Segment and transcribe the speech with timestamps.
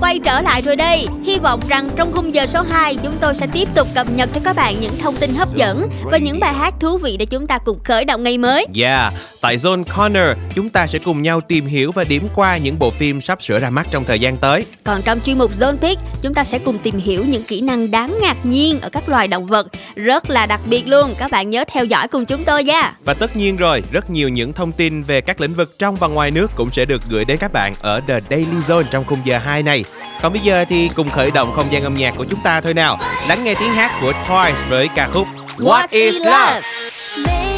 [0.00, 1.06] quay trở lại rồi đây.
[1.34, 4.30] Hy vọng rằng trong khung giờ số 2 chúng tôi sẽ tiếp tục cập nhật
[4.34, 7.26] cho các bạn những thông tin hấp dẫn và những bài hát thú vị để
[7.26, 8.66] chúng ta cùng khởi động ngày mới.
[8.80, 12.78] Yeah, tại Zone Corner chúng ta sẽ cùng nhau tìm hiểu và điểm qua những
[12.78, 14.64] bộ phim sắp sửa ra mắt trong thời gian tới.
[14.84, 17.90] Còn trong chuyên mục Zone Pick, chúng ta sẽ cùng tìm hiểu những kỹ năng
[17.90, 21.14] đáng ngạc nhiên ở các loài động vật rất là đặc biệt luôn.
[21.18, 22.94] Các bạn nhớ theo dõi cùng chúng tôi nha.
[23.04, 26.08] Và tất nhiên rồi, rất nhiều những thông tin về các lĩnh vực trong và
[26.08, 29.20] ngoài nước cũng sẽ được gửi đến các bạn ở The Daily Zone trong khung
[29.24, 29.84] giờ 2 này.
[30.22, 32.74] Còn bây giờ thì cùng khởi động không gian âm nhạc của chúng ta thôi
[32.74, 32.98] nào.
[33.28, 35.28] Lắng nghe tiếng hát của Twice với ca khúc
[35.58, 36.30] What is Love.
[36.30, 37.53] love?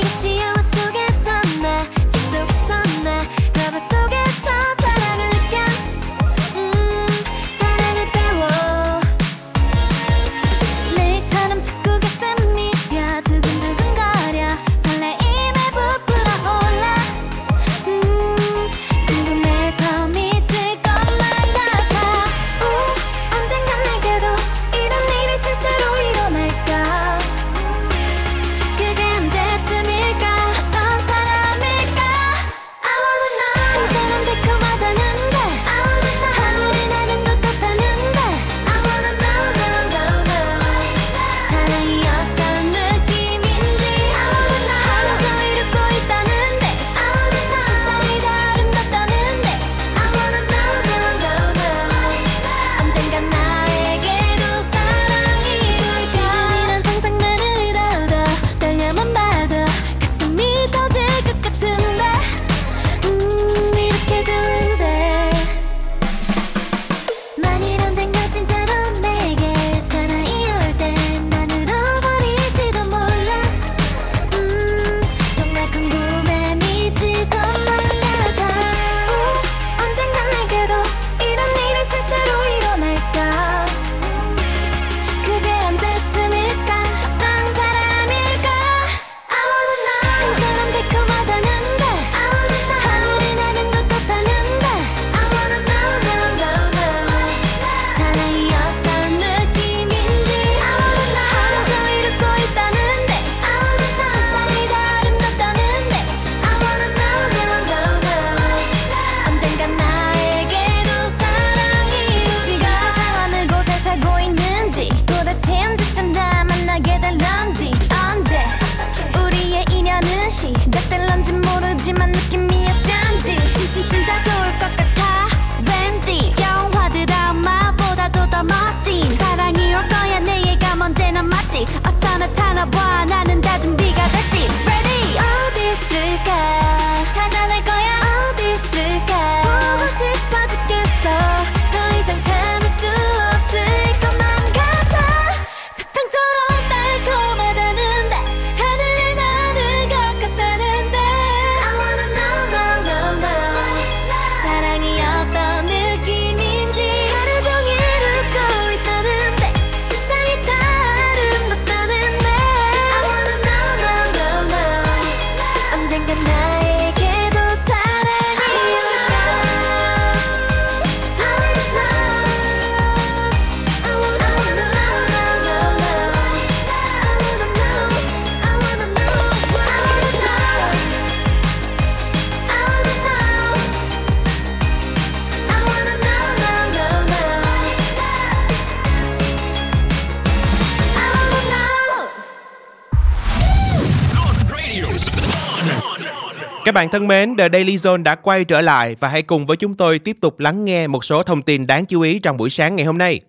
[196.77, 199.75] Bạn thân mến, The Daily Zone đã quay trở lại và hãy cùng với chúng
[199.75, 202.77] tôi tiếp tục lắng nghe một số thông tin đáng chú ý trong buổi sáng
[202.77, 203.21] ngày hôm nay.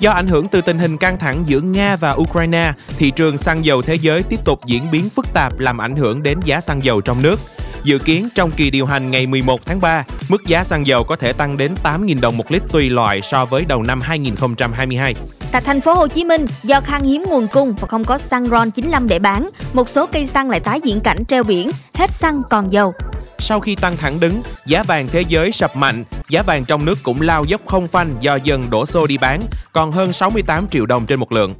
[0.00, 3.64] Do ảnh hưởng từ tình hình căng thẳng giữa Nga và Ukraine, thị trường xăng
[3.64, 6.84] dầu thế giới tiếp tục diễn biến phức tạp làm ảnh hưởng đến giá xăng
[6.84, 7.40] dầu trong nước.
[7.86, 11.16] Dự kiến trong kỳ điều hành ngày 11 tháng 3, mức giá xăng dầu có
[11.16, 15.14] thể tăng đến 8.000 đồng một lít tùy loại so với đầu năm 2022.
[15.52, 18.48] Tại thành phố Hồ Chí Minh, do khan hiếm nguồn cung và không có xăng
[18.48, 22.10] RON 95 để bán, một số cây xăng lại tái diễn cảnh treo biển, hết
[22.10, 22.94] xăng còn dầu.
[23.38, 26.98] Sau khi tăng thẳng đứng, giá vàng thế giới sập mạnh, giá vàng trong nước
[27.02, 29.42] cũng lao dốc không phanh do dần đổ xô đi bán,
[29.72, 31.54] còn hơn 68 triệu đồng trên một lượng.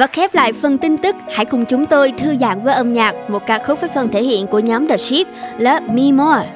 [0.00, 3.14] Và khép lại phần tin tức, hãy cùng chúng tôi thư giãn với âm nhạc,
[3.28, 5.26] một ca khúc với phần thể hiện của nhóm The Ship,
[5.58, 6.48] Love Me More.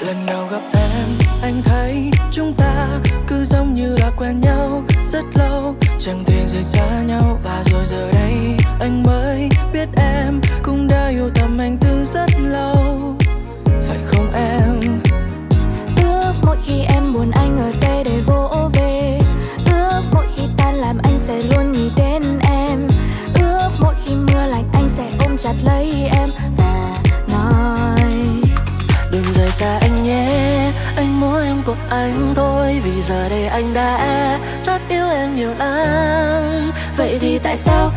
[0.00, 1.08] Lần đầu gặp em,
[1.42, 6.64] anh thấy chúng ta cứ giống như đã quen nhau rất lâu Chẳng thể rời
[6.64, 8.34] xa nhau và rồi giờ đây
[8.80, 11.71] anh mới biết em cũng đã yêu tầm anh
[37.66, 37.91] vậy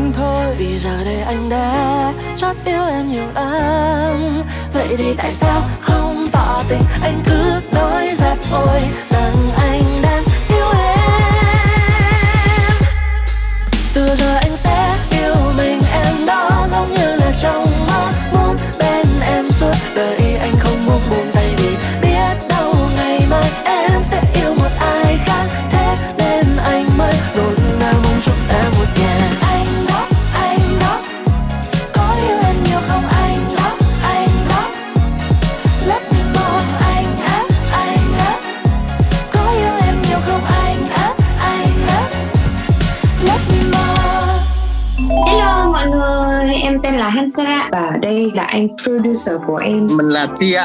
[0.00, 0.54] anh thôi.
[0.58, 4.42] Vì giờ đây anh đã chót yêu em nhiều lắm.
[4.72, 6.82] Vậy thì tại sao không tỏ tình?
[7.02, 8.80] Anh cứ nói ra thôi
[9.10, 10.98] Rằng anh đang yêu em.
[13.94, 14.39] Từ giờ
[48.34, 49.86] là anh producer của em.
[49.86, 50.60] mình là Tia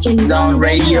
[0.00, 1.00] trên Zone Radio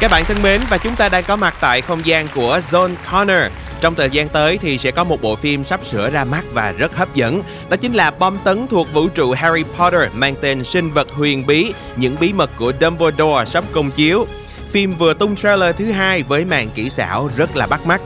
[0.00, 2.94] Các bạn thân mến và chúng ta đang có mặt tại không gian của Zone
[3.12, 3.52] Corner.
[3.80, 6.72] Trong thời gian tới thì sẽ có một bộ phim sắp sửa ra mắt và
[6.72, 7.42] rất hấp dẫn.
[7.68, 11.46] Đó chính là bom tấn thuộc vũ trụ Harry Potter mang tên Sinh vật huyền
[11.46, 14.26] bí, những bí mật của Dumbledore sắp công chiếu.
[14.70, 18.00] Phim vừa tung trailer thứ hai với màn kỹ xảo rất là bắt mắt.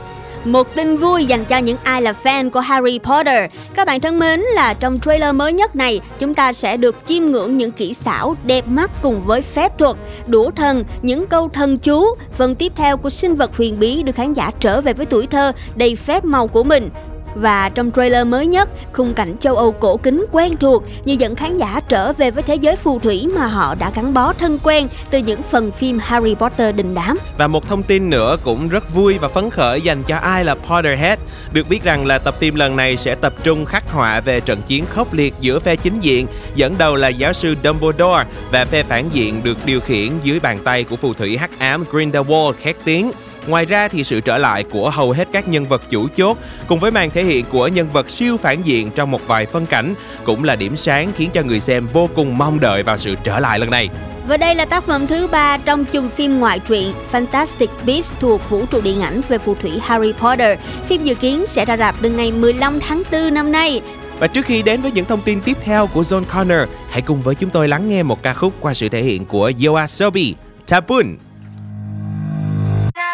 [0.45, 3.51] Một tin vui dành cho những ai là fan của Harry Potter.
[3.75, 7.25] Các bạn thân mến là trong trailer mới nhất này, chúng ta sẽ được chiêm
[7.25, 9.95] ngưỡng những kỹ xảo đẹp mắt cùng với phép thuật,
[10.27, 12.05] đũa thần, những câu thần chú.
[12.33, 15.27] Phần tiếp theo của sinh vật huyền bí đưa khán giả trở về với tuổi
[15.27, 16.89] thơ đầy phép màu của mình.
[17.35, 21.35] Và trong trailer mới nhất, khung cảnh châu Âu cổ kính quen thuộc như dẫn
[21.35, 24.59] khán giả trở về với thế giới phù thủy mà họ đã gắn bó thân
[24.63, 27.17] quen từ những phần phim Harry Potter đình đám.
[27.37, 30.55] Và một thông tin nữa cũng rất vui và phấn khởi dành cho ai là
[30.55, 31.19] Potterhead.
[31.51, 34.61] Được biết rằng là tập phim lần này sẽ tập trung khắc họa về trận
[34.67, 38.83] chiến khốc liệt giữa phe chính diện, dẫn đầu là giáo sư Dumbledore và phe
[38.83, 42.75] phản diện được điều khiển dưới bàn tay của phù thủy hắc ám Grindelwald khét
[42.83, 43.11] tiếng.
[43.47, 46.79] Ngoài ra thì sự trở lại của hầu hết các nhân vật chủ chốt cùng
[46.79, 49.93] với màn thể hiện của nhân vật siêu phản diện trong một vài phân cảnh
[50.23, 53.39] cũng là điểm sáng khiến cho người xem vô cùng mong đợi vào sự trở
[53.39, 53.89] lại lần này.
[54.27, 58.49] Và đây là tác phẩm thứ ba trong chùm phim ngoại truyện Fantastic Beasts thuộc
[58.49, 60.59] vũ trụ điện ảnh về phù thủy Harry Potter.
[60.87, 63.81] Phim dự kiến sẽ ra rạp từ ngày 15 tháng 4 năm nay.
[64.19, 67.21] Và trước khi đến với những thông tin tiếp theo của John Connor, hãy cùng
[67.21, 70.35] với chúng tôi lắng nghe một ca khúc qua sự thể hiện của Yoasobi,
[70.67, 71.17] Tabun.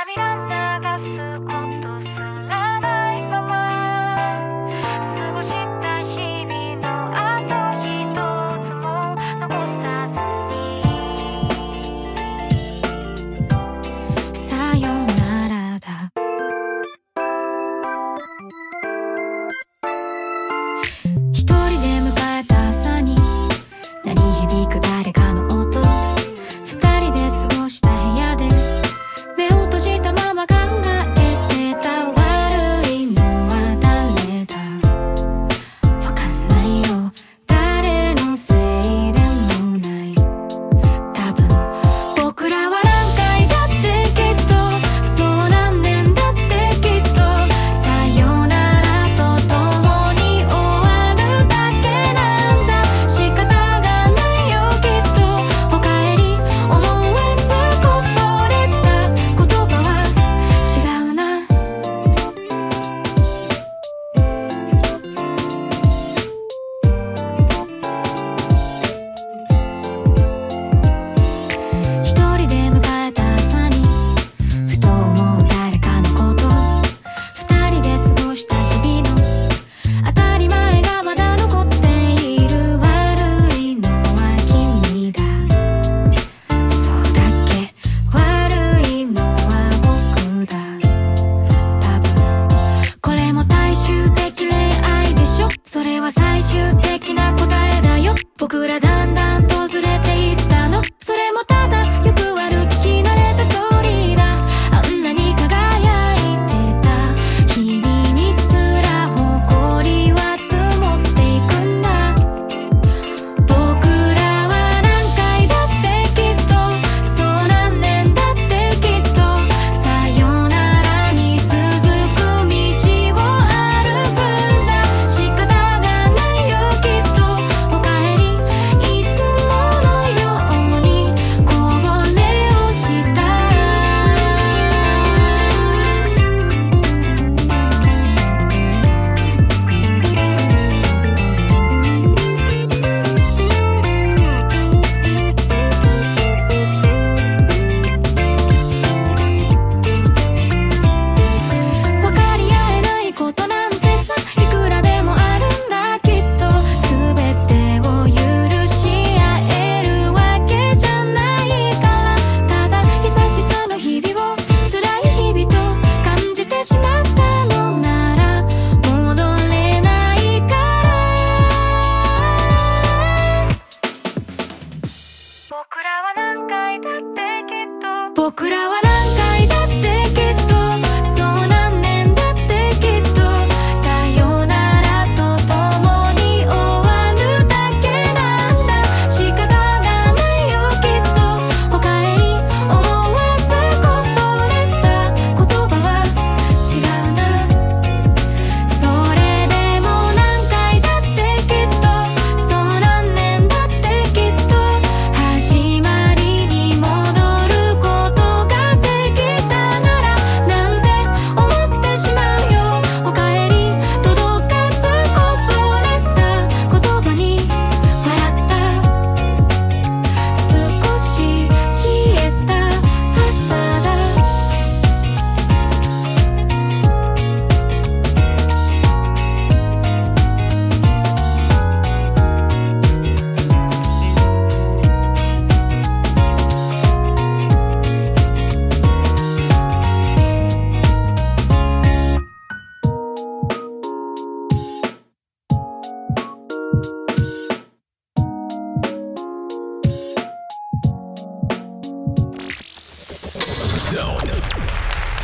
[0.05, 0.56] 涙が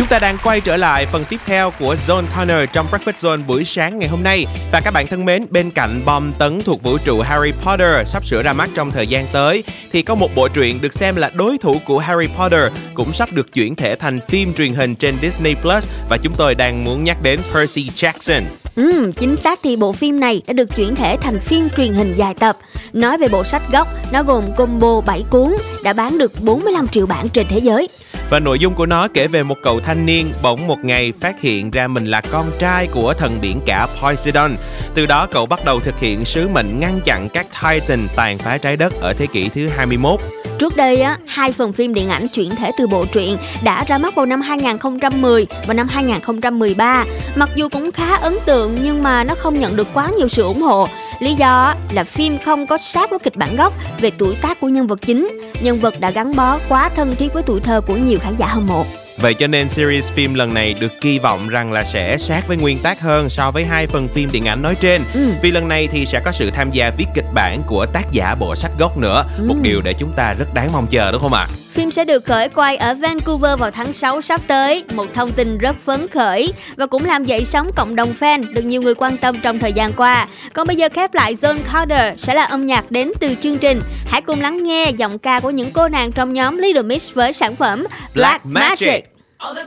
[0.03, 3.45] Chúng ta đang quay trở lại phần tiếp theo của Zone Corner trong Breakfast Zone
[3.45, 4.45] buổi sáng ngày hôm nay.
[4.72, 8.25] Và các bạn thân mến, bên cạnh bom tấn thuộc vũ trụ Harry Potter sắp
[8.25, 11.31] sửa ra mắt trong thời gian tới, thì có một bộ truyện được xem là
[11.33, 15.15] đối thủ của Harry Potter cũng sắp được chuyển thể thành phim truyền hình trên
[15.22, 18.41] Disney Plus và chúng tôi đang muốn nhắc đến Percy Jackson.
[18.75, 22.13] Ừ, chính xác thì bộ phim này đã được chuyển thể thành phim truyền hình
[22.15, 22.57] dài tập.
[22.93, 27.05] Nói về bộ sách gốc, nó gồm combo 7 cuốn, đã bán được 45 triệu
[27.05, 27.88] bản trên thế giới.
[28.33, 31.41] Và nội dung của nó kể về một cậu thanh niên bỗng một ngày phát
[31.41, 34.55] hiện ra mình là con trai của thần biển cả Poseidon.
[34.93, 38.57] Từ đó cậu bắt đầu thực hiện sứ mệnh ngăn chặn các Titan tàn phá
[38.57, 40.19] trái đất ở thế kỷ thứ 21.
[40.59, 43.97] Trước đây á, hai phần phim điện ảnh chuyển thể từ bộ truyện đã ra
[43.97, 47.05] mắt vào năm 2010 và năm 2013.
[47.35, 50.43] Mặc dù cũng khá ấn tượng nhưng mà nó không nhận được quá nhiều sự
[50.43, 50.87] ủng hộ.
[51.20, 54.70] Lý do là phim không có sát với kịch bản gốc về tuổi tác của
[54.70, 55.39] nhân vật chính.
[55.62, 58.48] Nhân vật đã gắn bó quá thân thiết với tuổi thơ của nhiều khán giả
[58.48, 58.86] hâm mộ.
[59.17, 62.58] Vậy cho nên series phim lần này được kỳ vọng rằng là sẽ sát với
[62.58, 65.01] nguyên tác hơn so với hai phần phim điện ảnh nói trên.
[65.13, 65.34] Ừ.
[65.41, 68.36] Vì lần này thì sẽ có sự tham gia viết kịch bản của tác giả
[68.36, 69.25] bộ sách gốc nữa.
[69.46, 71.48] Một điều để chúng ta rất đáng mong chờ đúng không ạ?
[71.74, 75.58] Phim sẽ được khởi quay ở Vancouver vào tháng 6 sắp tới, một thông tin
[75.58, 79.18] rất phấn khởi và cũng làm dậy sóng cộng đồng fan được nhiều người quan
[79.18, 80.27] tâm trong thời gian qua.
[80.53, 83.80] Còn bây giờ khép lại Zone Carter sẽ là âm nhạc đến từ chương trình.
[84.06, 87.34] Hãy cùng lắng nghe giọng ca của những cô nàng trong nhóm Little Mix với
[87.34, 89.03] sản phẩm Black, Magic.
[89.38, 89.58] All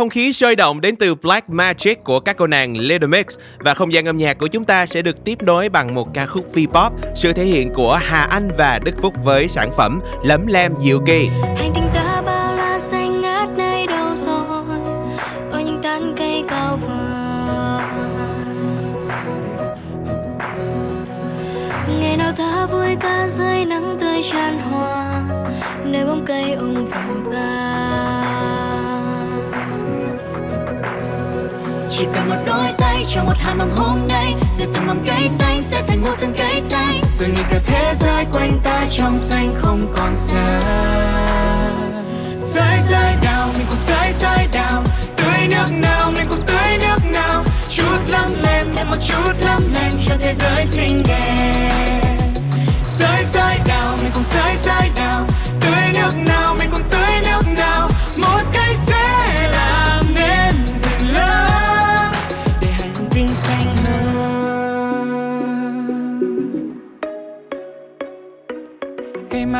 [0.00, 3.26] không khí sôi động đến từ Black Magic của các cô nàng Little Mix
[3.58, 6.26] và không gian âm nhạc của chúng ta sẽ được tiếp nối bằng một ca
[6.26, 10.46] khúc V-pop, sự thể hiện của Hà Anh và Đức Phúc với sản phẩm Lấm
[10.46, 11.28] Lem Diệu Kỳ.
[11.56, 14.80] hành tinh ta bao la xanh ngát nơi đâu rồi?
[15.52, 17.84] Có những tán cây cao vời.
[22.00, 25.22] Ngày nào ta vui ca rơi nắng tươi tràn hoa
[25.84, 27.69] nơi bóng cây ung vàng ta
[31.90, 35.28] chỉ cần một đôi tay cho một hạt mầm hôm nay rồi từng mầm cây
[35.28, 37.00] xanh sẽ thành một rừng cây xanh.
[37.18, 40.60] Rồi nhìn cả thế giới quanh ta trong xanh không còn xa.
[42.38, 44.82] Sai sai đào, mình cùng sai sai đào.
[45.16, 47.44] Tưới nước nào, mình cùng tưới nước nào.
[47.70, 52.24] Chút lắm lem, thêm một chút lắm lem cho thế giới xinh đẹp.
[52.84, 55.26] Sai sai đào, mình cùng sai sai đào.
[55.60, 57.88] Tưới nước nào, mình cùng tưới nước nào.
[58.16, 59.29] Một cây xanh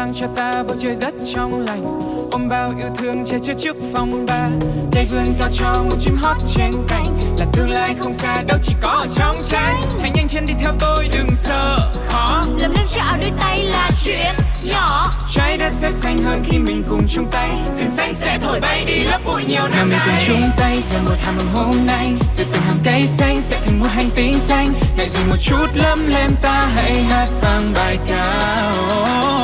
[0.00, 1.84] mang cho ta bầu trời rất trong lành.
[2.30, 4.48] Ôm bao yêu thương che chở trước phòng ba.
[4.92, 7.36] Cây vươn cao cho một chim hót trên cành.
[7.38, 10.54] Là tương lai không xa đâu chỉ có ở trong trái hãy nhanh chân đi
[10.60, 12.44] theo tôi đừng sợ khó.
[12.58, 15.12] Lấm lem cho áo đôi tay là chuyện nhỏ.
[15.34, 17.50] Trái đất sẽ xanh hơn khi mình cùng chung tay.
[17.78, 20.82] Rừng xanh sẽ thổi bay đi lớp bụi nhiều năm nay mình cùng chung tay
[20.90, 22.12] gieo một hạt mầm hôm nay.
[22.32, 24.72] Rồi từng hàng cây xanh sẽ thành một hành tinh xanh.
[24.96, 29.39] Ngại gì một chút lấm lem ta hãy hát vang bài ca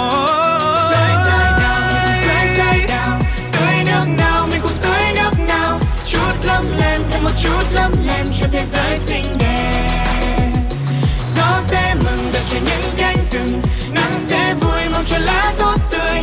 [7.42, 10.52] chút lấp lem cho thế giới xinh đẹp.
[11.36, 13.62] Gió sẽ mừng đợi cho những cánh rừng,
[13.94, 16.22] nắng sẽ vui mong cho lá tốt tươi.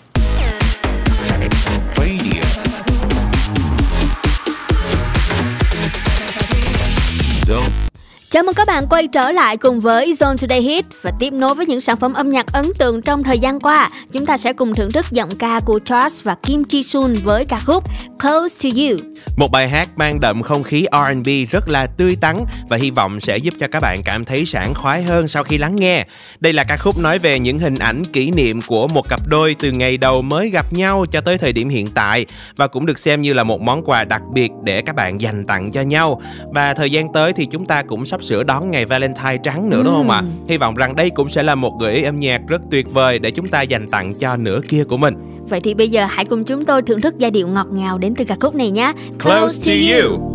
[8.31, 11.55] Chào mừng các bạn quay trở lại cùng với Zone Today Hit và tiếp nối
[11.55, 13.89] với những sản phẩm âm nhạc ấn tượng trong thời gian qua.
[14.11, 17.45] Chúng ta sẽ cùng thưởng thức giọng ca của Charles và Kim Ji Sun với
[17.45, 17.83] ca khúc
[18.19, 18.97] Close to You.
[19.37, 22.37] Một bài hát mang đậm không khí R&B rất là tươi tắn
[22.69, 25.57] và hy vọng sẽ giúp cho các bạn cảm thấy sảng khoái hơn sau khi
[25.57, 26.05] lắng nghe.
[26.39, 29.55] Đây là ca khúc nói về những hình ảnh kỷ niệm của một cặp đôi
[29.59, 32.99] từ ngày đầu mới gặp nhau cho tới thời điểm hiện tại và cũng được
[32.99, 36.21] xem như là một món quà đặc biệt để các bạn dành tặng cho nhau.
[36.53, 39.81] Và thời gian tới thì chúng ta cũng sắp sửa đón ngày Valentine trắng nữa
[39.83, 40.23] đúng không ạ?
[40.47, 43.19] Hy vọng rằng đây cũng sẽ là một gợi ý âm nhạc rất tuyệt vời
[43.19, 45.15] để chúng ta dành tặng cho nửa kia của mình.
[45.49, 48.15] Vậy thì bây giờ hãy cùng chúng tôi thưởng thức giai điệu ngọt ngào đến
[48.15, 48.93] từ ca khúc này nhé.
[49.19, 50.31] Close to you.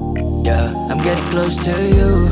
[0.47, 2.29] Yeah, I'm getting close to you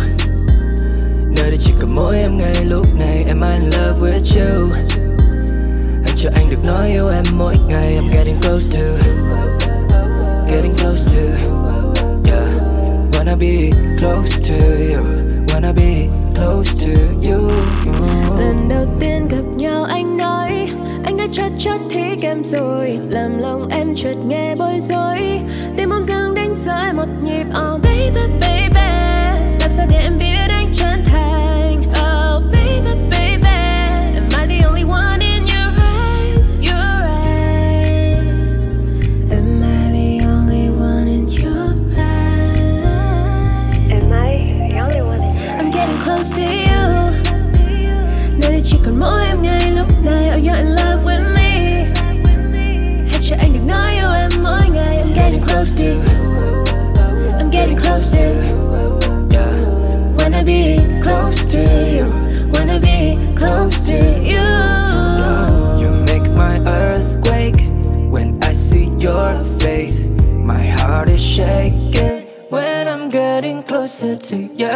[1.36, 4.68] Nơi đây chỉ cần mỗi em ngay lúc này Am I in love with you
[6.04, 8.86] Hãy cho anh được nói yêu em mỗi ngày I'm getting close to
[10.48, 11.20] Getting close to
[12.24, 12.56] Yeah
[13.12, 17.48] Wanna be close to you Wanna be close to you.
[18.38, 20.68] Lần đầu tiên gặp nhau anh nói,
[21.04, 22.98] Anh đã chót chót thích em rồi.
[23.08, 25.40] Làm lòng em chợt nghe bối rối
[25.76, 27.44] Tim bỗng dưng đánh rơi một nhịp.
[27.48, 28.80] Oh baby baby,
[29.60, 31.13] Làm sao để em biết anh chân thành?
[57.94, 59.28] close to you.
[59.30, 60.12] Yeah.
[60.18, 61.62] Wanna be close to
[61.96, 62.06] you.
[62.52, 63.98] Wanna be close to
[64.30, 64.46] you.
[65.80, 67.60] You make my earthquake
[68.10, 70.04] when I see your face.
[70.26, 74.74] My heart is shaking when I'm getting closer to you.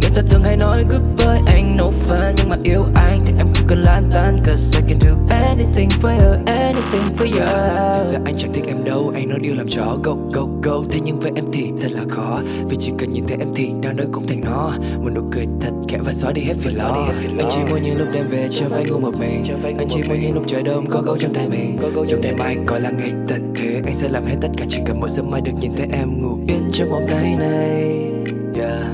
[0.00, 3.49] Người ta thường hay nói goodbye anh no pha nhưng mà yêu anh thì em
[3.70, 7.46] cần lan tan Cause I can do anything for you, anything for you.
[7.94, 9.96] Thực ra anh chẳng thích em đâu, anh nói điều làm chó.
[10.04, 12.40] Go, go, go, thế nhưng với em thì thật là khó.
[12.68, 14.72] Vì chỉ cần nhìn thấy em thì đang nơi cũng thành nó.
[15.02, 17.08] Một nụ cười thật khẽ và xóa đi hết phiền lo.
[17.38, 19.58] Anh chỉ muốn những lúc đêm về trở về ngủ một mình.
[19.78, 21.78] Anh chỉ muốn những lúc trời đông có gấu trong tay mình.
[22.06, 24.64] Dù đêm mai có là ngày tận thế Anh sẽ làm hết tất cả.
[24.68, 28.10] Chỉ cần mỗi sớm mai được nhìn thấy em ngủ yên trong vòng tay này.
[28.54, 28.86] Yeah.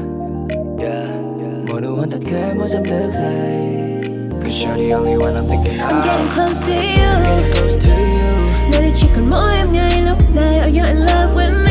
[1.70, 3.85] Một nụ hôn thật khẽ mỗi giấc thức dậy
[4.46, 7.10] Cause you're the only one I'm thinking of I'm getting close to you.
[7.26, 8.70] Getting close to you.
[8.70, 11.65] Nơi đây chỉ còn mỗi em ngay lúc này Are you in love with me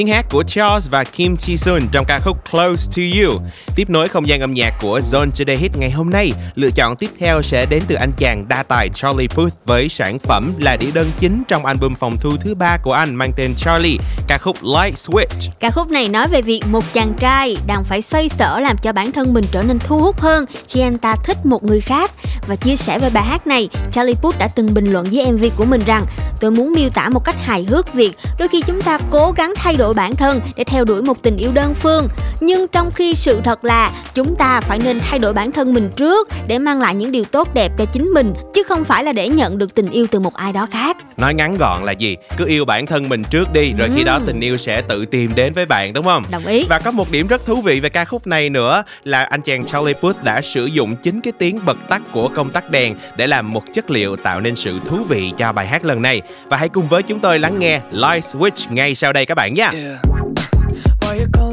[0.00, 3.40] Tiếng hát của Charles và Kim Chi Sun trong ca khúc Close to You.
[3.76, 6.96] Tiếp nối không gian âm nhạc của Zone Today Hit ngày hôm nay, lựa chọn
[6.96, 10.76] tiếp theo sẽ đến từ anh chàng đa tài Charlie Puth với sản phẩm là
[10.76, 13.96] đĩa đơn chính trong album phòng thu thứ ba của anh mang tên Charlie,
[14.28, 15.50] ca khúc Light Switch.
[15.60, 18.92] Ca khúc này nói về việc một chàng trai đang phải xoay sở làm cho
[18.92, 22.10] bản thân mình trở nên thu hút hơn khi anh ta thích một người khác.
[22.48, 25.44] Và chia sẻ về bài hát này, Charlie Puth đã từng bình luận với MV
[25.56, 26.06] của mình rằng
[26.40, 29.52] Tôi muốn miêu tả một cách hài hước việc đôi khi chúng ta cố gắng
[29.56, 32.08] thay đổi bản thân để theo đuổi một tình yêu đơn phương.
[32.40, 35.90] Nhưng trong khi sự thật là chúng ta phải nên thay đổi bản thân mình
[35.96, 39.12] trước để mang lại những điều tốt đẹp cho chính mình chứ không phải là
[39.12, 40.96] để nhận được tình yêu từ một ai đó khác.
[41.16, 42.16] Nói ngắn gọn là gì?
[42.36, 44.04] Cứ yêu bản thân mình trước đi, rồi khi Ừ.
[44.04, 46.24] đó tình yêu sẽ tự tìm đến với bạn đúng không?
[46.30, 46.64] Đồng ý.
[46.68, 49.66] Và có một điểm rất thú vị về ca khúc này nữa là anh chàng
[49.66, 53.26] Charlie Puth đã sử dụng chính cái tiếng bật tắt của công tắc đèn để
[53.26, 56.22] làm một chất liệu tạo nên sự thú vị cho bài hát lần này.
[56.46, 59.54] Và hãy cùng với chúng tôi lắng nghe Light Switch ngay sau đây các bạn
[59.80, 61.49] Why you calling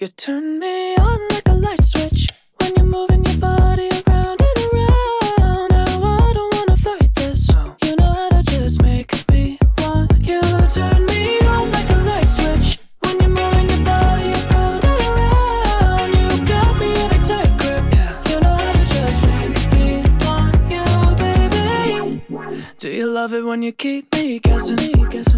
[0.00, 2.26] you turn me on like a light switch
[2.58, 5.68] when you're moving your body around and around.
[5.68, 7.46] Now I don't wanna fight this.
[7.84, 10.40] You know how to just make me want you.
[10.72, 16.10] Turn me on like a light switch when you're moving your body around and around.
[16.16, 17.84] You got me in a tight grip.
[18.30, 19.86] You know how to just make me
[20.24, 20.86] want you,
[21.20, 22.74] baby.
[22.78, 24.76] Do you love it when you keep me guessing?
[25.10, 25.29] guessing?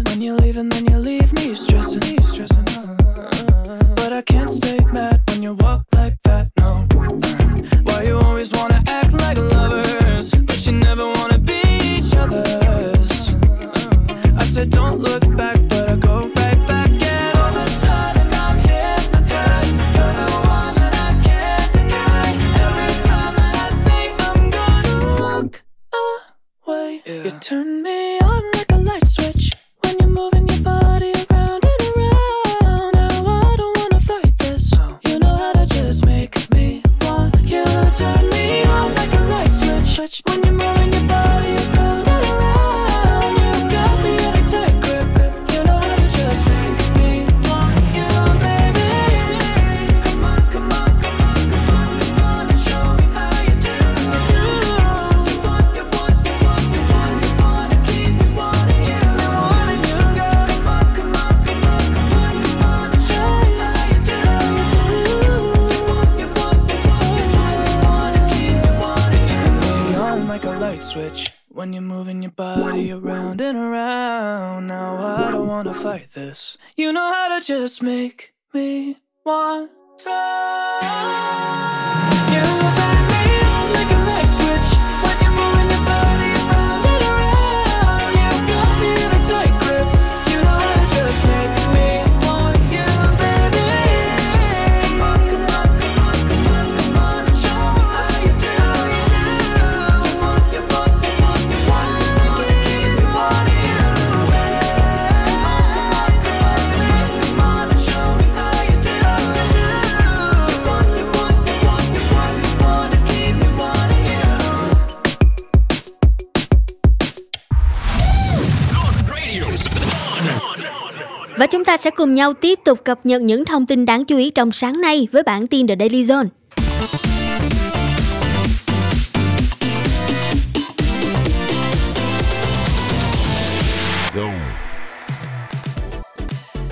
[121.83, 124.81] Sẽ cùng nhau tiếp tục cập nhật những thông tin đáng chú ý trong sáng
[124.81, 126.27] nay với bản tin The Daily Zone.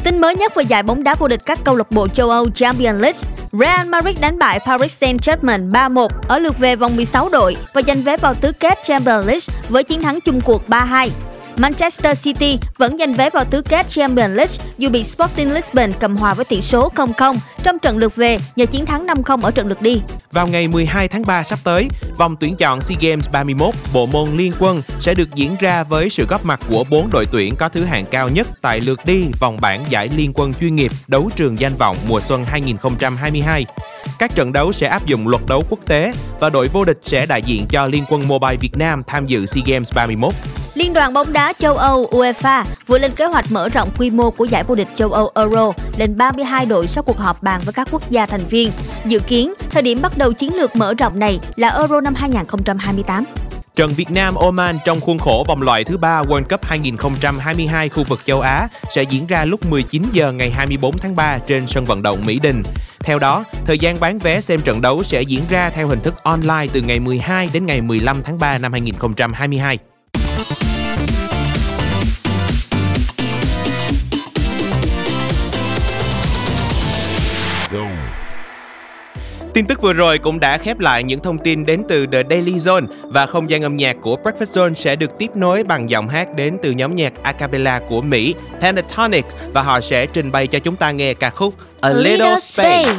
[0.03, 2.49] Tin mới nhất về giải bóng đá vô địch các câu lạc bộ châu Âu
[2.49, 3.19] Champions League,
[3.51, 8.01] Real Madrid đánh bại Paris Saint-Germain 3-1 ở lượt về vòng 16 đội và giành
[8.01, 11.09] vé vào tứ kết Champions League với chiến thắng chung cuộc 3-2.
[11.61, 16.15] Manchester City vẫn giành vé vào tứ kết Champions League dù bị Sporting Lisbon cầm
[16.15, 19.67] hòa với tỷ số 0-0 trong trận lượt về nhờ chiến thắng 5-0 ở trận
[19.67, 20.01] lượt đi.
[20.31, 24.37] Vào ngày 12 tháng 3 sắp tới, vòng tuyển chọn SEA Games 31 bộ môn
[24.37, 27.69] liên quân sẽ được diễn ra với sự góp mặt của 4 đội tuyển có
[27.69, 31.29] thứ hạng cao nhất tại lượt đi vòng bảng giải liên quân chuyên nghiệp đấu
[31.35, 33.65] trường danh vọng mùa xuân 2022.
[34.19, 37.25] Các trận đấu sẽ áp dụng luật đấu quốc tế và đội vô địch sẽ
[37.25, 40.33] đại diện cho Liên quân Mobile Việt Nam tham dự SEA Games 31.
[40.73, 44.31] Liên đoàn bóng đá châu Âu UEFA vừa lên kế hoạch mở rộng quy mô
[44.31, 47.73] của giải vô địch châu Âu Euro lên 32 đội sau cuộc họp bàn với
[47.73, 48.71] các quốc gia thành viên.
[49.05, 53.23] Dự kiến, thời điểm bắt đầu chiến lược mở rộng này là Euro năm 2028.
[53.75, 58.03] Trận Việt Nam Oman trong khuôn khổ vòng loại thứ ba World Cup 2022 khu
[58.03, 61.85] vực châu Á sẽ diễn ra lúc 19 giờ ngày 24 tháng 3 trên sân
[61.85, 62.63] vận động Mỹ Đình.
[62.99, 66.23] Theo đó, thời gian bán vé xem trận đấu sẽ diễn ra theo hình thức
[66.23, 69.77] online từ ngày 12 đến ngày 15 tháng 3 năm 2022.
[79.53, 82.51] Tin tức vừa rồi cũng đã khép lại những thông tin đến từ The Daily
[82.51, 86.07] Zone và không gian âm nhạc của Breakfast Zone sẽ được tiếp nối bằng giọng
[86.07, 90.47] hát đến từ nhóm nhạc a cappella của Mỹ Pentatonics và họ sẽ trình bày
[90.47, 92.93] cho chúng ta nghe ca khúc A, Little Space.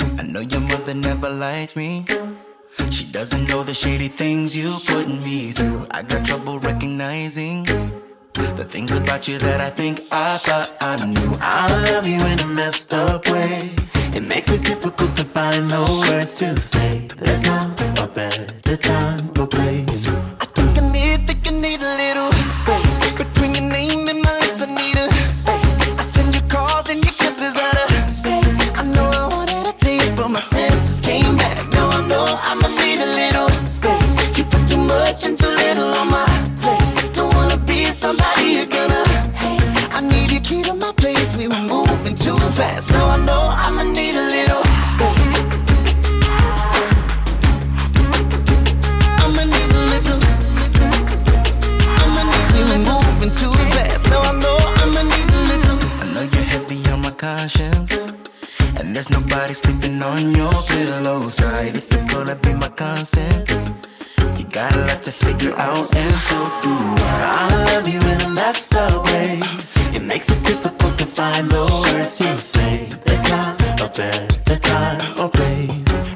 [0.00, 2.14] I know your mother never liked me.
[2.90, 5.86] She doesn't know the shady things you put me through.
[5.90, 7.64] I got trouble recognizing
[8.34, 11.32] the things about you that I think I thought I knew.
[11.40, 13.70] I love you in a messed up way.
[14.14, 17.08] It makes it difficult to find the words to say.
[17.16, 20.08] There's not a better time or place.
[42.24, 42.90] Too fast.
[42.90, 45.32] Now I know I'ma need a little space.
[49.22, 50.20] I'ma need a little.
[52.00, 54.08] I'ma need we were moving too fast.
[54.08, 55.78] Now I know I'ma need a little.
[56.00, 58.12] I know you're heavy on my conscience.
[58.78, 61.76] And there's nobody sleeping on your pillow side.
[61.76, 63.50] If you're gonna be my constant,
[64.38, 67.50] you got a lot to figure out, and so do I.
[67.50, 69.40] I love you in a messed up way.
[69.94, 71.62] It makes it difficult to find the
[71.94, 72.88] words to say.
[73.04, 75.70] There's not a better time or place.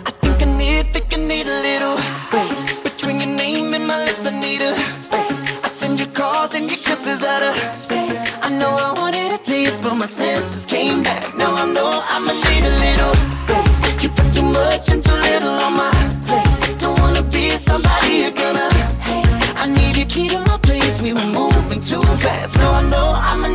[0.04, 4.04] I think I need, think I need a little space between your name and my
[4.04, 4.26] lips.
[4.26, 4.74] I need a
[5.06, 5.64] space.
[5.64, 8.42] I send you calls and your kisses out of space.
[8.42, 11.36] I know I wanted a taste, but my senses came back.
[11.36, 14.02] Now I know I'ma need a little space.
[14.02, 15.92] You put too much and too little on my
[16.26, 16.80] plate.
[16.80, 18.68] Don't wanna be somebody you're gonna
[19.06, 19.28] hate.
[19.62, 21.00] I need you key to my place.
[21.00, 22.56] We were moving too fast.
[22.56, 23.48] Now I know I'ma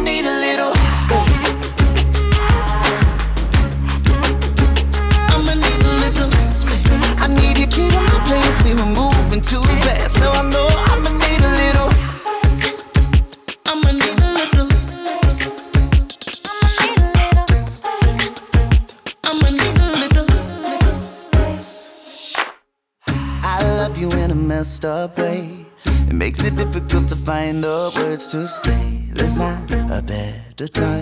[9.54, 10.20] too fast.
[10.20, 11.90] Now I know I'ma need a little.
[13.70, 14.70] I'ma need a little.
[19.30, 20.28] I'ma need a little.
[23.44, 25.66] I love you in a messed up way.
[26.10, 28.86] It makes it difficult to find the words to say.
[29.14, 30.93] There's not a better time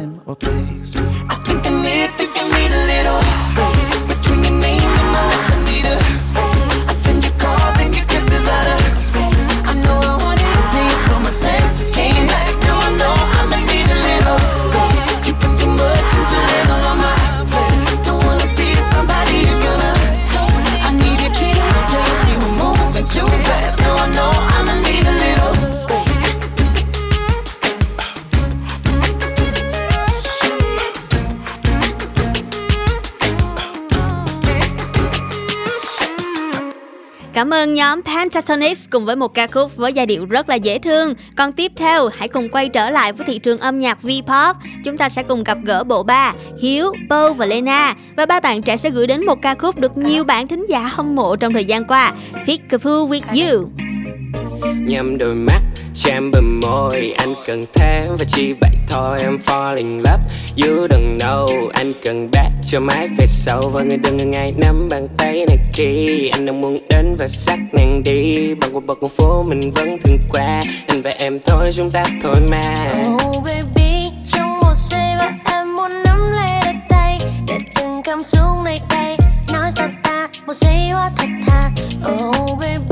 [38.21, 41.13] Pentatonix cùng với một ca khúc với giai điệu rất là dễ thương.
[41.35, 44.53] Còn tiếp theo, hãy cùng quay trở lại với thị trường âm nhạc V-pop.
[44.83, 47.95] Chúng ta sẽ cùng gặp gỡ bộ ba Hiếu, Bo và Lena.
[48.15, 50.89] Và ba bạn trẻ sẽ gửi đến một ca khúc được nhiều bạn thính giả
[50.93, 52.13] hâm mộ trong thời gian qua.
[52.47, 53.69] Peekaboo with You.
[54.87, 55.61] nhắm đôi mắt
[56.03, 60.23] Jam bờ môi Anh cần thế và chỉ vậy thôi Em falling love
[60.57, 61.69] You don't know.
[61.73, 65.45] Anh cần bác cho mái về sau Và người đừng ngần ngại nắm bàn tay
[65.47, 68.53] này khi Anh đang muốn đến và sắc nàng đi.
[68.53, 72.03] Bằng cuộc bậc con phố mình vẫn thường qua Anh và em thôi chúng ta
[72.23, 72.61] thôi mà.
[73.27, 78.23] Oh baby, trong một giây và em muốn nắm lấy đôi tay để từng cảm
[78.23, 79.17] xúc này đây
[79.53, 81.71] nói ra ta một giây hoa thật thà.
[82.11, 82.90] Oh baby,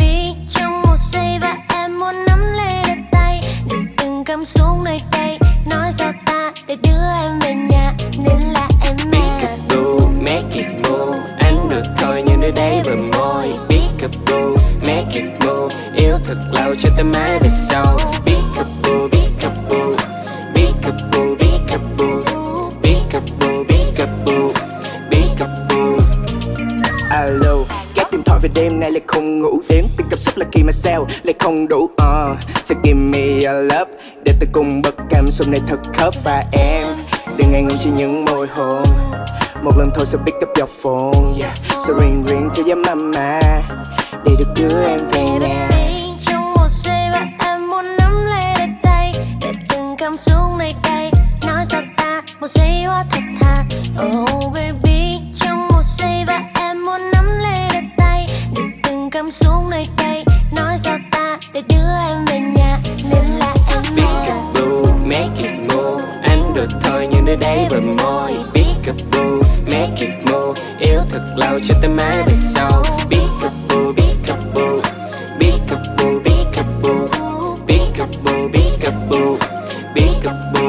[4.50, 5.40] xúc nơi đây
[5.72, 7.94] nói ra ta để đưa em về nhà
[8.24, 9.48] nên là em mẹ.
[9.70, 13.54] Boo, make it move Anh được thôi nhưng nơi đây bờ môi.
[13.70, 14.56] Peekaboo,
[14.88, 17.98] make it move Yêu thật lâu cho tới mãi về sau.
[18.26, 19.96] Peekaboo, peekaboo
[20.56, 22.26] Peekaboo, peekaboo
[22.84, 24.52] Peekaboo, peekaboo
[25.12, 26.00] Peekaboo
[27.10, 27.56] Alo,
[27.96, 29.86] gác điện thoại về đêm nay lại không ngủ Đếm.
[29.98, 31.90] Từng cảm xúc là khi mà sao lại không đủ uh,
[32.66, 33.92] So give me a love
[34.40, 36.88] tôi cùng bật cảm xúc này thật khớp và em.
[37.38, 38.84] Đừng ngại ngùng chỉ những môi hôn.
[39.64, 41.58] Một lần thôi sẽ pick up your phone yeah.
[41.88, 43.40] So ring ring to your mama.
[44.26, 45.70] Để được đưa em về nhà.
[46.20, 49.12] Trong một giây và em muốn nắm lấy đôi tay.
[49.42, 51.12] Để từng cảm xúc nơi đây
[51.48, 53.66] nói ra ta một giây hoa thật thà.
[54.06, 58.26] Oh baby, trong một giây và em muốn nắm lấy đôi tay.
[58.56, 60.26] Để từng cảm xúc nơi đây
[60.56, 61.19] nói ra ta
[61.54, 62.80] để đưa em về nhà
[63.12, 66.04] nên là em Peekaboo, make it move.
[66.22, 68.32] Anh được thôi nhưng nơi đây bờ môi.
[68.54, 70.62] Peekaboo, make it move.
[70.80, 72.84] Yêu thật lâu cho tới mãi về sau.
[73.10, 74.80] Peekaboo, peekaboo
[75.40, 79.38] Peekaboo, peekaboo Peekaboo, peekaboo
[79.96, 80.69] Peekaboo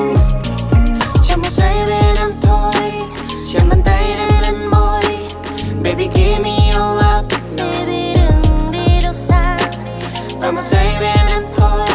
[10.51, 11.87] Và một giây bên em thôi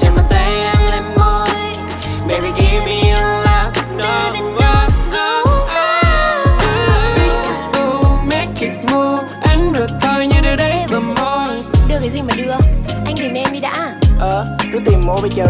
[0.00, 1.48] Chạm bàn tay em lên môi
[2.28, 5.44] Baby give me your love No, no
[7.16, 11.62] Peekaboo, make it move Anh được thôi như đưa đấy bờ môi.
[11.88, 12.52] Đưa cái gì mà đưa?
[13.04, 13.94] Anh tìm em đi đã.
[14.18, 15.46] Ờ, cứ tìm mô bây giờ.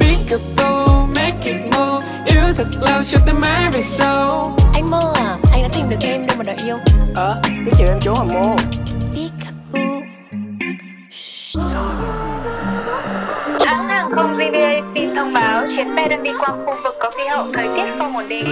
[0.00, 4.56] Peekaboo, make it move Yêu thật lâu cho tới mãi về sau.
[4.74, 5.36] Anh mơ à?
[5.52, 6.76] Anh đã tìm được em đâu mà đợi yêu.
[7.14, 8.56] Ờ, biết chờ em chỗ hả mô
[15.20, 18.16] thông báo chuyến bay đang đi qua khu vực có khí hậu thời tiết không
[18.16, 18.46] ổn định.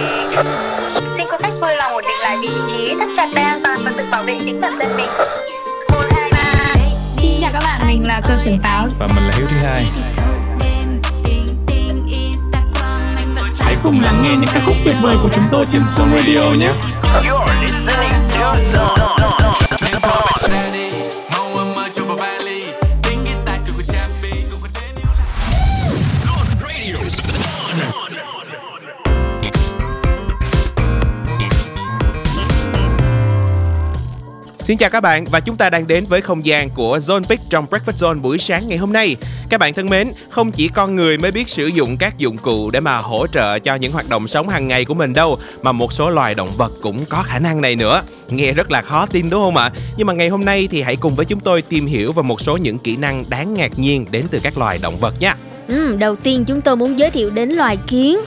[1.17, 3.79] Xin quý khách vui lòng ổn định lại vị trí, thắt chặt dây an toàn
[3.85, 5.07] và tự bảo vệ chính bản thân mình.
[5.91, 6.75] Một, hai, ba.
[7.17, 9.85] Xin chào các bạn, mình là cơ trưởng táo Và mình là Hiếu thứ hai
[13.59, 16.51] Hãy cùng lắng nghe những ca khúc tuyệt vời của chúng tôi trên Zone Radio
[16.59, 16.71] nhé
[34.69, 37.49] Xin chào các bạn và chúng ta đang đến với không gian của Zone Pick
[37.49, 39.15] trong Breakfast Zone buổi sáng ngày hôm nay.
[39.49, 42.69] Các bạn thân mến, không chỉ con người mới biết sử dụng các dụng cụ
[42.71, 45.71] để mà hỗ trợ cho những hoạt động sống hàng ngày của mình đâu, mà
[45.71, 48.01] một số loài động vật cũng có khả năng này nữa.
[48.29, 49.71] Nghe rất là khó tin đúng không ạ?
[49.97, 52.41] Nhưng mà ngày hôm nay thì hãy cùng với chúng tôi tìm hiểu về một
[52.41, 55.33] số những kỹ năng đáng ngạc nhiên đến từ các loài động vật nhé.
[55.67, 58.19] Ừ, đầu tiên chúng tôi muốn giới thiệu đến loài kiến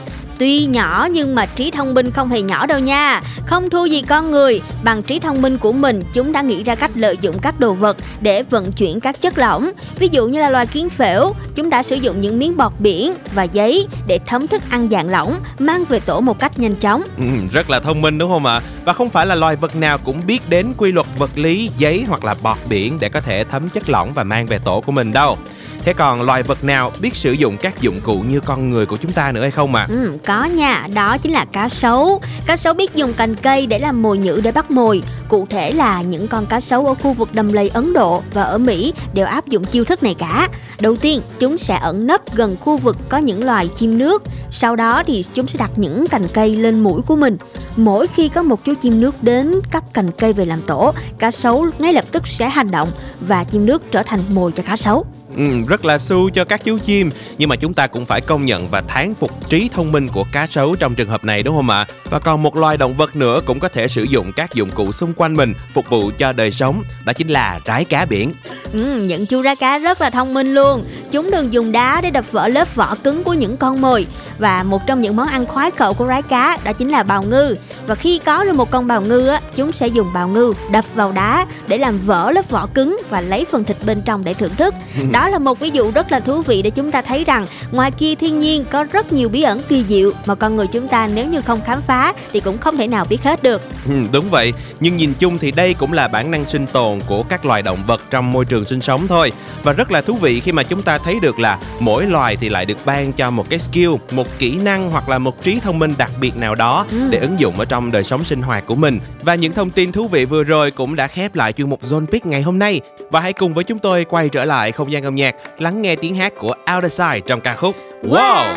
[0.43, 4.01] Tuy nhỏ nhưng mà trí thông minh không hề nhỏ đâu nha Không thua gì
[4.01, 7.39] con người Bằng trí thông minh của mình Chúng đã nghĩ ra cách lợi dụng
[7.39, 10.89] các đồ vật Để vận chuyển các chất lỏng Ví dụ như là loài kiến
[10.89, 14.89] phễu Chúng đã sử dụng những miếng bọt biển và giấy Để thấm thức ăn
[14.89, 18.31] dạng lỏng Mang về tổ một cách nhanh chóng Ừ, rất là thông minh đúng
[18.31, 18.61] không ạ?
[18.85, 22.05] Và không phải là loài vật nào cũng biết đến quy luật vật lý giấy
[22.07, 24.91] hoặc là bọt biển để có thể thấm chất lỏng và mang về tổ của
[24.91, 25.37] mình đâu.
[25.85, 28.97] Thế còn loài vật nào biết sử dụng các dụng cụ như con người của
[28.97, 29.87] chúng ta nữa hay không ạ?
[29.89, 32.21] Ừ, có nha, đó chính là cá sấu.
[32.45, 35.03] Cá sấu biết dùng cành cây để làm mồi nhử để bắt mồi.
[35.29, 38.43] Cụ thể là những con cá sấu ở khu vực đầm lầy Ấn Độ và
[38.43, 40.49] ở Mỹ đều áp dụng chiêu thức này cả.
[40.79, 44.23] Đầu tiên, chúng sẽ ẩn nấp gần khu vực có những loài chim nước.
[44.51, 47.37] Sau đó thì chúng sẽ đặt những cành cây lên mũi của mình.
[47.75, 51.31] Mỗi khi có một chú chim nước đến cắp cành cây về làm tổ, cá
[51.31, 54.75] sấu ngay lập tức sẽ hành động và chim nước trở thành mồi cho cá
[54.75, 55.05] sấu.
[55.35, 58.45] Ừ, rất là su cho các chú chim nhưng mà chúng ta cũng phải công
[58.45, 61.55] nhận và thán phục trí thông minh của cá sấu trong trường hợp này đúng
[61.55, 61.85] không ạ?
[62.09, 64.91] Và còn một loài động vật nữa cũng có thể sử dụng các dụng cụ
[64.91, 68.33] xung quanh mình phục vụ cho đời sống, đó chính là rái cá biển.
[68.73, 72.09] Ừ, những chú rái cá rất là thông minh luôn Chúng thường dùng đá để
[72.09, 74.07] đập vỡ lớp vỏ cứng của những con mồi
[74.39, 77.23] và một trong những món ăn khoái khẩu của rái cá đó chính là bào
[77.23, 77.55] ngư.
[77.87, 80.85] Và khi có được một con bào ngư á, chúng sẽ dùng bào ngư đập
[80.95, 84.33] vào đá để làm vỡ lớp vỏ cứng và lấy phần thịt bên trong để
[84.33, 84.73] thưởng thức.
[85.11, 87.91] Đó là một ví dụ rất là thú vị để chúng ta thấy rằng ngoài
[87.91, 91.07] kia thiên nhiên có rất nhiều bí ẩn kỳ diệu mà con người chúng ta
[91.13, 93.61] nếu như không khám phá thì cũng không thể nào biết hết được.
[93.87, 97.23] Ừ, đúng vậy, nhưng nhìn chung thì đây cũng là bản năng sinh tồn của
[97.23, 99.31] các loài động vật trong môi trường sinh sống thôi.
[99.63, 102.49] Và rất là thú vị khi mà chúng ta thấy được là mỗi loài thì
[102.49, 105.79] lại được ban cho một cái skill, một kỹ năng hoặc là một trí thông
[105.79, 106.97] minh đặc biệt nào đó Ừ.
[107.09, 108.99] để ứng dụng ở trong đời sống sinh hoạt của mình.
[109.21, 112.05] Và những thông tin thú vị vừa rồi cũng đã khép lại chuyên mục Zone
[112.05, 112.81] Pick ngày hôm nay.
[113.11, 115.95] Và hãy cùng với chúng tôi quay trở lại không gian âm nhạc, lắng nghe
[115.95, 118.55] tiếng hát của Outer Side trong ca khúc Wow.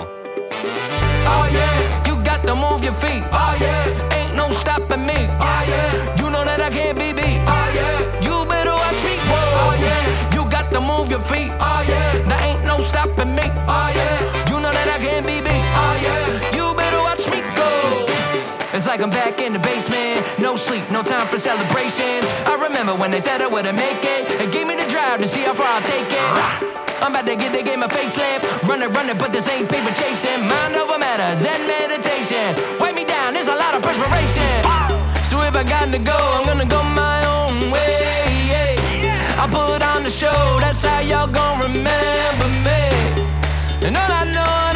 [1.27, 3.23] Oh yeah, you got to move your feet.
[3.33, 5.15] Oh yeah, ain't no stopping me.
[5.41, 7.39] Oh yeah, you know that I can't be beat.
[7.47, 9.17] Oh yeah, you better watch me.
[9.31, 9.71] Whoa.
[9.71, 11.51] Oh yeah, you got to move your feet.
[11.61, 13.43] Oh yeah, there ain't no stopping me.
[13.69, 15.65] Oh yeah, you know that I can't be beat.
[15.75, 17.71] Oh yeah, you better watch me go.
[18.77, 20.06] It's like I'm back in the basement.
[20.39, 22.27] No sleep, no time for celebrations.
[22.45, 24.39] I remember when they said I wouldn't make it.
[24.39, 26.77] They gave me the drive to see how far I'll take it.
[27.03, 28.45] I'm about to get the game a facelift.
[28.69, 30.41] Running, running, but this ain't paper chasing.
[30.47, 32.57] Mind over matter, Zen meditation.
[32.81, 34.65] Wipe me down, there's a lot of perspiration.
[35.25, 38.77] So if I got to go, I'm gonna go my own way.
[39.39, 42.83] I put on the show, that's how y'all gon' remember me.
[43.87, 44.76] And all I know,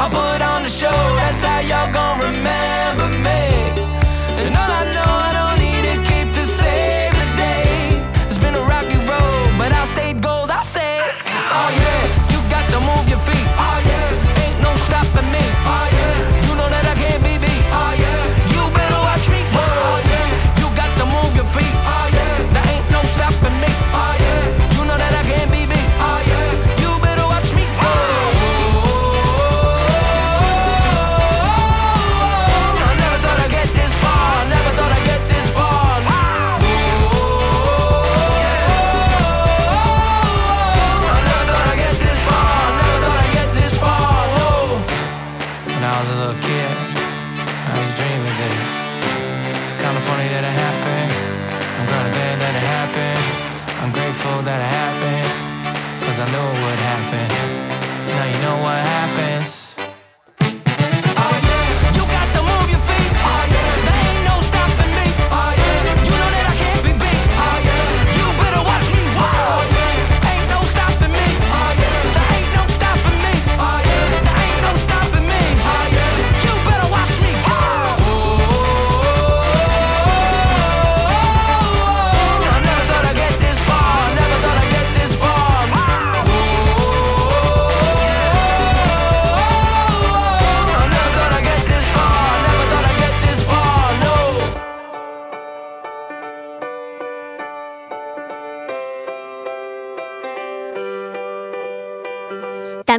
[0.00, 0.88] I'll put on the show.
[1.20, 2.99] That's how y'all gon' remember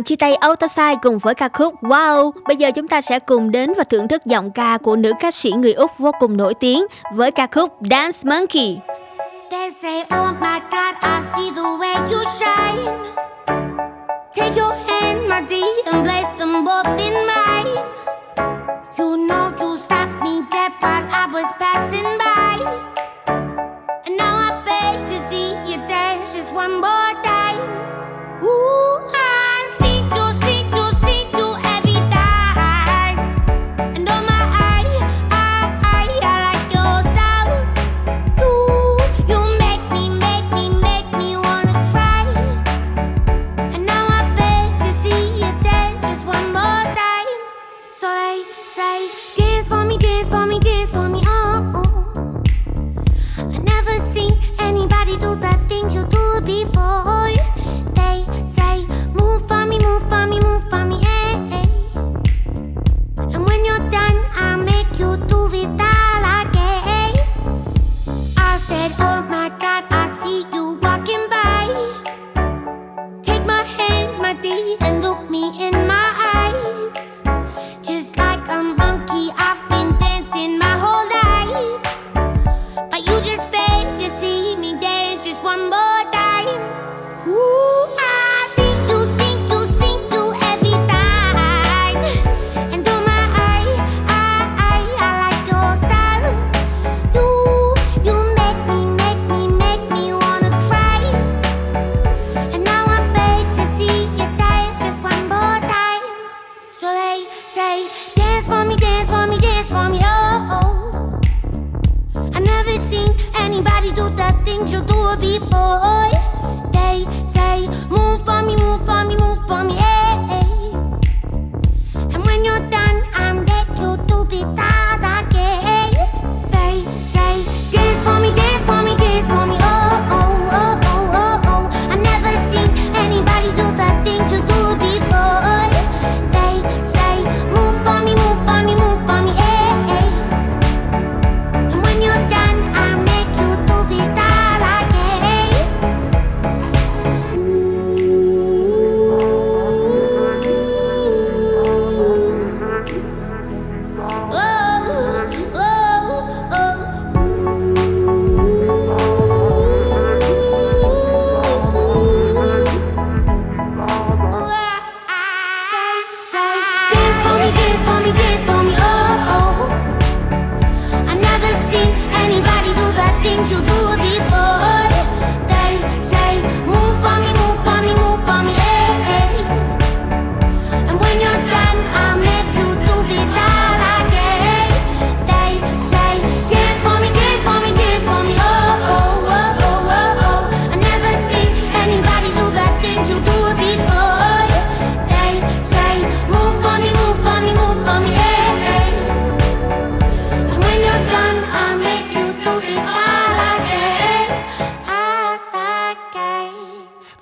[0.02, 2.32] làm chia tay Outside cùng với ca khúc Wow.
[2.48, 5.32] Bây giờ chúng ta sẽ cùng đến và thưởng thức giọng ca của nữ ca
[5.32, 8.78] sĩ người Úc vô cùng nổi tiếng với ca khúc Dance Monkey.
[9.52, 12.84] They say, Oh my God, I see the way you shine.
[14.36, 17.31] Take your hand, my dear, and place them both in my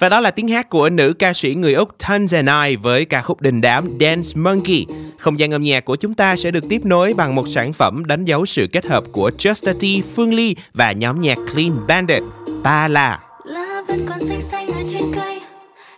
[0.10, 3.62] Đó là tiếng hát của nữ ca sĩ người Úc Tanzanai với ca khúc đình
[3.62, 4.86] đám Dance Monkey.
[5.18, 8.06] Không gian âm nhạc của chúng ta sẽ được tiếp nối bằng một sản phẩm
[8.06, 12.24] đánh dấu sự kết hợp của Justity, Phương Ly và nhóm nhạc Clean Bandit,
[12.64, 13.20] Ta là.
[13.46, 15.42] Lá vẫn còn xanh xanh ở trên cây,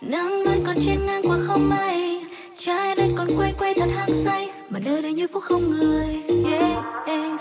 [0.00, 2.20] nắng vẫn còn trên ngang qua không mây,
[2.58, 6.06] trái đất còn quay quay thật hăng say, mà nơi đây như phút không người.
[6.50, 7.40] Yeah, yeah.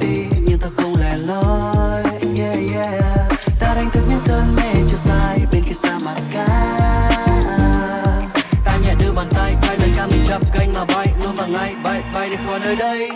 [0.00, 2.02] ti, nhưng ta không lẻ loi,
[2.38, 3.32] yeah yeah.
[3.60, 6.46] Ta đánh thức những cơn mê chưa sai, bên kia xa mặt cá
[8.64, 11.52] ta nhẹ đưa bàn tay, bay lời ca mình chập kênh mà bay, luôn bằng
[11.52, 13.10] ngay, bay bay đi khỏi nơi đây.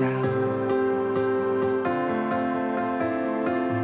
[0.00, 0.24] ràng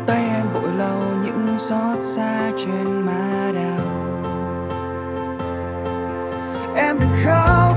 [0.06, 3.86] tay em vội lau những xót xa trên má đào
[6.76, 7.69] em đừng khóc.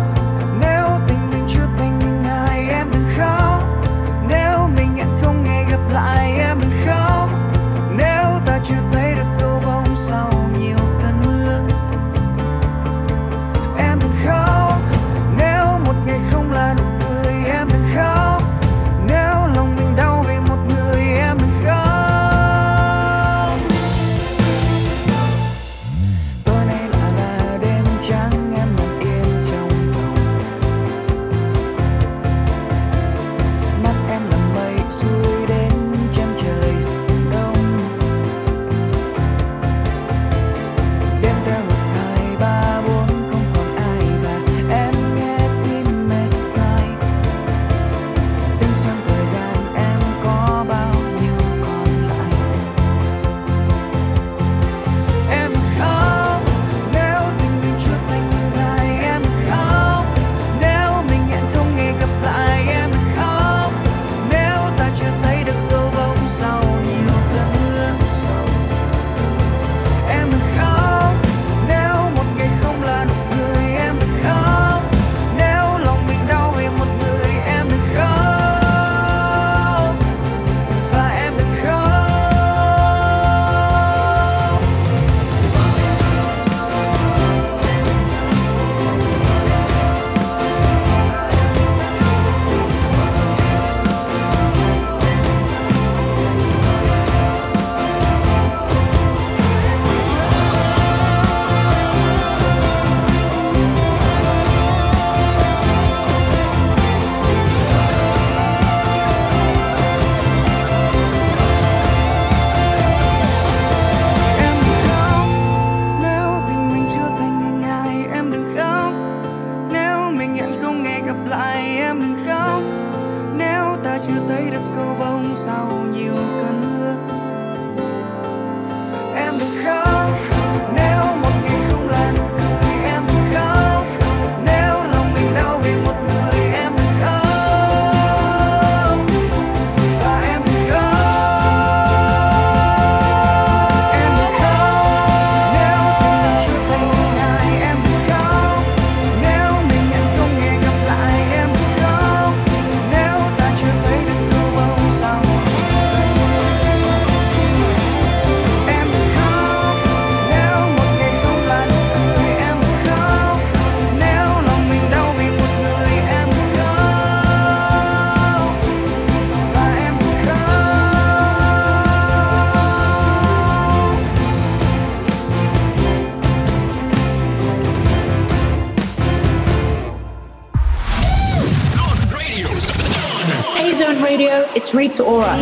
[184.89, 185.38] free aura.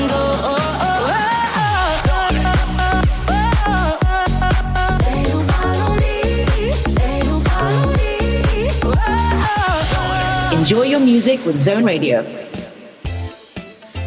[10.52, 12.22] Enjoy your music with Zone Radio.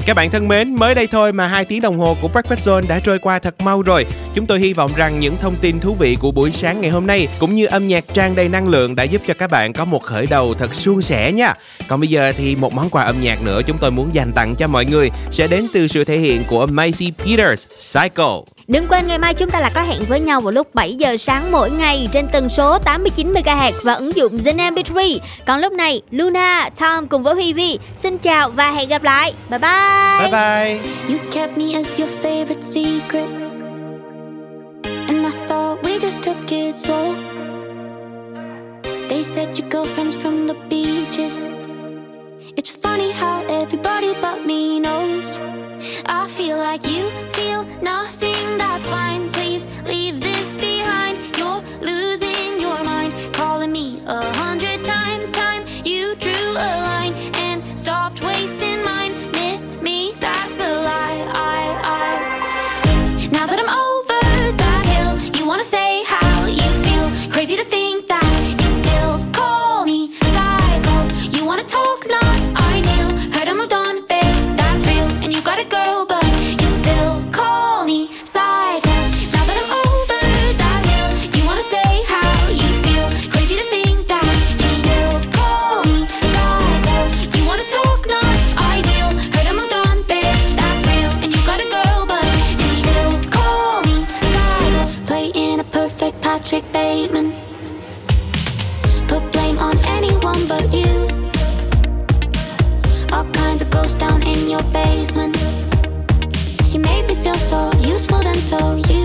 [0.06, 2.88] Các bạn thân mến, mới đây thôi mà hai tiếng đồng hồ của Breakfast Zone
[2.88, 4.06] đã trôi qua thật mau rồi.
[4.34, 7.06] Chúng tôi hy vọng rằng những thông tin thú vị của buổi sáng ngày hôm
[7.06, 9.84] nay cũng như âm nhạc tràn đầy năng lượng đã giúp cho các bạn có
[9.84, 11.54] một khởi đầu thật suôn sẻ nha.
[11.88, 14.54] Còn bây giờ thì một món quà âm nhạc nữa chúng tôi muốn dành tặng
[14.54, 18.40] cho mọi người sẽ đến từ sự thể hiện của Macy Peters, Cycle.
[18.66, 21.16] Đừng quên ngày mai chúng ta là có hẹn với nhau vào lúc 7 giờ
[21.16, 25.18] sáng mỗi ngày trên tần số 89 MHz và ứng dụng Zen MP3.
[25.46, 29.34] Còn lúc này, Luna, Tom cùng với Huy Vi xin chào và hẹn gặp lại.
[29.50, 30.18] Bye bye.
[30.20, 30.90] Bye bye.
[31.08, 33.43] You kept me as your favorite secret.
[36.04, 37.14] just took it slow.
[39.08, 41.48] They said your girlfriend's from the beaches.
[42.58, 45.38] It's funny how everybody but me knows.
[46.04, 48.33] I feel like you feel nothing.
[104.54, 105.36] your basement.
[106.72, 109.03] You made me feel so useful and so useful.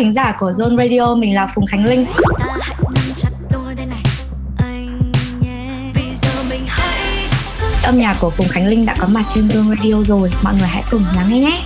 [0.00, 2.06] thính giả của Zone Radio, mình là Phùng Khánh Linh.
[7.82, 10.68] Âm nhạc của Phùng Khánh Linh đã có mặt trên Zone Radio rồi, mọi người
[10.68, 11.62] hãy cùng lắng nghe nhé.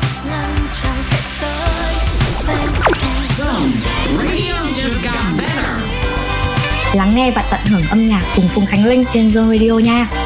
[6.95, 10.24] Lắng nghe và tận hưởng âm nhạc cùng Phùng Khánh Linh trên Zone Radio nha.